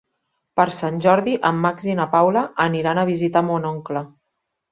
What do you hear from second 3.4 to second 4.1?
mon oncle.